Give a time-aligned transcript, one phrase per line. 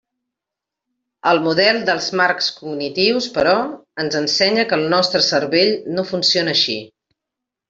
[1.31, 3.53] El model dels marcs cognitius, però,
[4.05, 6.81] ens ensenya que el nostre cervell no funciona així.